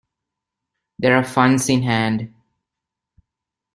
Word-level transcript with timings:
There 0.97 1.15
are 1.15 1.23
funds 1.23 1.69
in 1.69 1.83
hand. 1.83 2.33